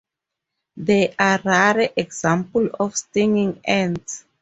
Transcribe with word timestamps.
They 0.77 1.13
are 1.19 1.39
rare 1.45 1.91
examples 1.95 2.71
of 2.79 2.97
stinging 2.97 3.61
ants. 3.63 4.25